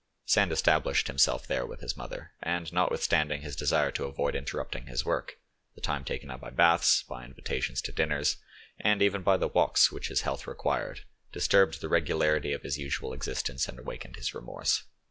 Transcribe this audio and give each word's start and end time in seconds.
Sand 0.25 0.51
established 0.51 1.05
himself 1.05 1.45
there 1.45 1.63
with 1.63 1.81
his 1.81 1.95
mother, 1.95 2.31
and 2.41 2.73
notwithstanding 2.73 3.43
his 3.43 3.55
desire 3.55 3.91
to 3.91 4.05
avoid 4.05 4.33
interrupting 4.35 4.87
his 4.87 5.05
work, 5.05 5.37
the 5.75 5.79
time 5.81 6.03
taken 6.03 6.31
up 6.31 6.41
by 6.41 6.49
baths, 6.49 7.03
by 7.03 7.23
invitations 7.23 7.83
to 7.83 7.91
dinners, 7.91 8.37
and 8.79 9.03
even 9.03 9.21
by 9.21 9.37
the 9.37 9.47
walks 9.49 9.91
which 9.91 10.07
his 10.07 10.21
health 10.21 10.47
required, 10.47 11.01
disturbed 11.31 11.81
the 11.81 11.87
regularity 11.87 12.51
of 12.51 12.63
his 12.63 12.79
usual 12.79 13.13
existence 13.13 13.67
and 13.67 13.77
awakened 13.77 14.15
his 14.15 14.33
remorse. 14.33 14.85